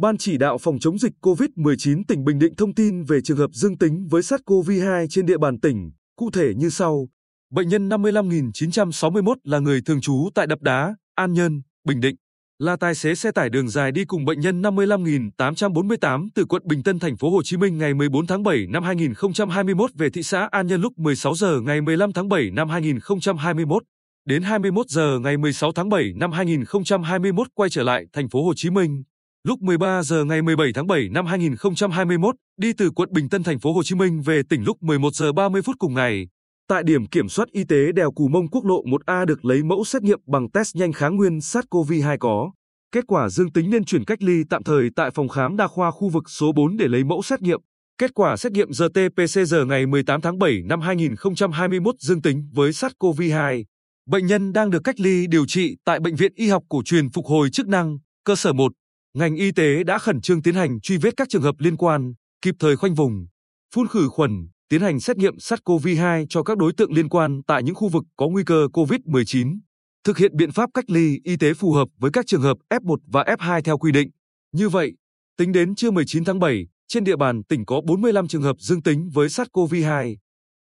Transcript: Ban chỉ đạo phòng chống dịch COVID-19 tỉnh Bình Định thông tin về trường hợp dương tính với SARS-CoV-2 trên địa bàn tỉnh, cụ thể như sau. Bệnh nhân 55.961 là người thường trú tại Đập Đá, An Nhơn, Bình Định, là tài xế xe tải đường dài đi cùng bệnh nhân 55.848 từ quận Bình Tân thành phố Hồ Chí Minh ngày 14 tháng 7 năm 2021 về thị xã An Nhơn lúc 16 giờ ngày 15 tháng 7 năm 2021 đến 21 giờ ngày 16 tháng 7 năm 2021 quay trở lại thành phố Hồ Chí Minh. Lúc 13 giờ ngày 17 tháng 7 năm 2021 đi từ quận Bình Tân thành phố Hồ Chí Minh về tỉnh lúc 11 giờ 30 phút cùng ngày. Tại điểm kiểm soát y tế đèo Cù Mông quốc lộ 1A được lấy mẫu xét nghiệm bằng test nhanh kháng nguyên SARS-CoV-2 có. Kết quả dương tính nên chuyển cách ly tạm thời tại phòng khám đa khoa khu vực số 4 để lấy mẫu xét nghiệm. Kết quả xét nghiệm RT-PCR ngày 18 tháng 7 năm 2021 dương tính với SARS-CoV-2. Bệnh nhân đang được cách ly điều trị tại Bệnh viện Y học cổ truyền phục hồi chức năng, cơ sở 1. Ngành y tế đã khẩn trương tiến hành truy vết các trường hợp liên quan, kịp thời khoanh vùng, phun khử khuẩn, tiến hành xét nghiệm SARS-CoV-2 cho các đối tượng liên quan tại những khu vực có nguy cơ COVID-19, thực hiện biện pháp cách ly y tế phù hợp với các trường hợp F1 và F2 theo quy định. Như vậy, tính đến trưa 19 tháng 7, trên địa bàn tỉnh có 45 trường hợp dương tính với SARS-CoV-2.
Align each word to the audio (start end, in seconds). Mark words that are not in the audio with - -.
Ban 0.00 0.18
chỉ 0.18 0.38
đạo 0.38 0.58
phòng 0.58 0.78
chống 0.78 0.98
dịch 0.98 1.12
COVID-19 1.20 2.02
tỉnh 2.08 2.24
Bình 2.24 2.38
Định 2.38 2.54
thông 2.54 2.74
tin 2.74 3.04
về 3.04 3.20
trường 3.24 3.36
hợp 3.36 3.50
dương 3.52 3.78
tính 3.78 4.06
với 4.10 4.22
SARS-CoV-2 4.22 5.06
trên 5.10 5.26
địa 5.26 5.38
bàn 5.38 5.60
tỉnh, 5.60 5.90
cụ 6.16 6.30
thể 6.30 6.52
như 6.56 6.70
sau. 6.70 7.08
Bệnh 7.50 7.68
nhân 7.68 7.88
55.961 7.88 9.34
là 9.44 9.58
người 9.58 9.80
thường 9.86 10.00
trú 10.00 10.28
tại 10.34 10.46
Đập 10.46 10.62
Đá, 10.62 10.94
An 11.14 11.32
Nhơn, 11.32 11.62
Bình 11.84 12.00
Định, 12.00 12.16
là 12.58 12.76
tài 12.76 12.94
xế 12.94 13.14
xe 13.14 13.30
tải 13.32 13.50
đường 13.50 13.68
dài 13.68 13.92
đi 13.92 14.04
cùng 14.04 14.24
bệnh 14.24 14.40
nhân 14.40 14.62
55.848 14.62 16.28
từ 16.34 16.44
quận 16.44 16.62
Bình 16.64 16.82
Tân 16.82 16.98
thành 16.98 17.16
phố 17.16 17.30
Hồ 17.30 17.42
Chí 17.42 17.56
Minh 17.56 17.78
ngày 17.78 17.94
14 17.94 18.26
tháng 18.26 18.42
7 18.42 18.66
năm 18.66 18.82
2021 18.82 19.90
về 19.94 20.10
thị 20.10 20.22
xã 20.22 20.48
An 20.50 20.66
Nhơn 20.66 20.80
lúc 20.80 20.98
16 20.98 21.34
giờ 21.34 21.60
ngày 21.60 21.80
15 21.80 22.12
tháng 22.12 22.28
7 22.28 22.50
năm 22.50 22.68
2021 22.68 23.82
đến 24.24 24.42
21 24.42 24.88
giờ 24.88 25.18
ngày 25.18 25.36
16 25.36 25.72
tháng 25.72 25.88
7 25.88 26.12
năm 26.16 26.32
2021 26.32 27.46
quay 27.54 27.70
trở 27.70 27.82
lại 27.82 28.04
thành 28.12 28.28
phố 28.28 28.44
Hồ 28.44 28.52
Chí 28.56 28.70
Minh. 28.70 29.02
Lúc 29.44 29.62
13 29.62 30.02
giờ 30.02 30.24
ngày 30.24 30.42
17 30.42 30.72
tháng 30.74 30.86
7 30.86 31.08
năm 31.08 31.26
2021 31.26 32.34
đi 32.56 32.72
từ 32.72 32.90
quận 32.90 33.12
Bình 33.12 33.28
Tân 33.28 33.42
thành 33.42 33.58
phố 33.58 33.72
Hồ 33.72 33.82
Chí 33.82 33.94
Minh 33.94 34.22
về 34.22 34.42
tỉnh 34.48 34.64
lúc 34.64 34.82
11 34.82 35.14
giờ 35.14 35.32
30 35.32 35.62
phút 35.62 35.76
cùng 35.78 35.94
ngày. 35.94 36.28
Tại 36.68 36.82
điểm 36.82 37.06
kiểm 37.06 37.28
soát 37.28 37.48
y 37.52 37.64
tế 37.64 37.92
đèo 37.92 38.12
Cù 38.12 38.28
Mông 38.28 38.48
quốc 38.48 38.64
lộ 38.64 38.82
1A 38.84 39.24
được 39.24 39.44
lấy 39.44 39.62
mẫu 39.62 39.84
xét 39.84 40.02
nghiệm 40.02 40.18
bằng 40.26 40.50
test 40.50 40.76
nhanh 40.76 40.92
kháng 40.92 41.16
nguyên 41.16 41.38
SARS-CoV-2 41.38 42.18
có. 42.18 42.50
Kết 42.92 43.04
quả 43.06 43.28
dương 43.28 43.52
tính 43.52 43.70
nên 43.70 43.84
chuyển 43.84 44.04
cách 44.04 44.22
ly 44.22 44.42
tạm 44.50 44.62
thời 44.62 44.88
tại 44.96 45.10
phòng 45.10 45.28
khám 45.28 45.56
đa 45.56 45.66
khoa 45.66 45.90
khu 45.90 46.08
vực 46.08 46.30
số 46.30 46.52
4 46.52 46.76
để 46.76 46.88
lấy 46.88 47.04
mẫu 47.04 47.22
xét 47.22 47.42
nghiệm. 47.42 47.60
Kết 47.98 48.14
quả 48.14 48.36
xét 48.36 48.52
nghiệm 48.52 48.70
RT-PCR 48.70 49.66
ngày 49.66 49.86
18 49.86 50.20
tháng 50.20 50.38
7 50.38 50.62
năm 50.64 50.80
2021 50.80 51.94
dương 51.98 52.22
tính 52.22 52.50
với 52.52 52.70
SARS-CoV-2. 52.70 53.64
Bệnh 54.06 54.26
nhân 54.26 54.52
đang 54.52 54.70
được 54.70 54.80
cách 54.84 55.00
ly 55.00 55.26
điều 55.26 55.46
trị 55.46 55.76
tại 55.84 56.00
Bệnh 56.00 56.16
viện 56.16 56.32
Y 56.34 56.48
học 56.48 56.62
cổ 56.68 56.82
truyền 56.84 57.10
phục 57.10 57.26
hồi 57.26 57.50
chức 57.50 57.68
năng, 57.68 57.98
cơ 58.24 58.36
sở 58.36 58.52
1. 58.52 58.72
Ngành 59.14 59.36
y 59.36 59.52
tế 59.52 59.84
đã 59.84 59.98
khẩn 59.98 60.20
trương 60.20 60.42
tiến 60.42 60.54
hành 60.54 60.80
truy 60.80 60.96
vết 60.96 61.16
các 61.16 61.28
trường 61.28 61.42
hợp 61.42 61.54
liên 61.58 61.76
quan, 61.76 62.14
kịp 62.42 62.54
thời 62.58 62.76
khoanh 62.76 62.94
vùng, 62.94 63.26
phun 63.74 63.88
khử 63.88 64.08
khuẩn, 64.08 64.48
tiến 64.68 64.80
hành 64.80 65.00
xét 65.00 65.16
nghiệm 65.16 65.36
SARS-CoV-2 65.36 66.26
cho 66.28 66.42
các 66.42 66.58
đối 66.58 66.72
tượng 66.72 66.92
liên 66.92 67.08
quan 67.08 67.40
tại 67.46 67.62
những 67.62 67.74
khu 67.74 67.88
vực 67.88 68.04
có 68.16 68.28
nguy 68.28 68.42
cơ 68.46 68.68
COVID-19, 68.72 69.58
thực 70.04 70.18
hiện 70.18 70.36
biện 70.36 70.52
pháp 70.52 70.70
cách 70.74 70.90
ly 70.90 71.18
y 71.24 71.36
tế 71.36 71.54
phù 71.54 71.72
hợp 71.72 71.88
với 71.98 72.10
các 72.10 72.26
trường 72.26 72.42
hợp 72.42 72.56
F1 72.70 72.96
và 73.06 73.22
F2 73.22 73.60
theo 73.62 73.78
quy 73.78 73.92
định. 73.92 74.10
Như 74.52 74.68
vậy, 74.68 74.92
tính 75.38 75.52
đến 75.52 75.74
trưa 75.74 75.90
19 75.90 76.24
tháng 76.24 76.38
7, 76.38 76.66
trên 76.88 77.04
địa 77.04 77.16
bàn 77.16 77.44
tỉnh 77.44 77.64
có 77.64 77.80
45 77.86 78.28
trường 78.28 78.42
hợp 78.42 78.56
dương 78.58 78.82
tính 78.82 79.08
với 79.12 79.28
SARS-CoV-2. 79.28 80.16